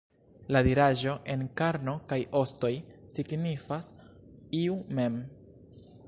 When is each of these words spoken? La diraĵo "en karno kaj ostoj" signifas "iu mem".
La 0.55 0.61
diraĵo 0.67 1.11
"en 1.33 1.43
karno 1.61 1.93
kaj 2.13 2.17
ostoj" 2.39 2.71
signifas 3.15 3.91
"iu 4.61 4.79
mem". 5.01 5.21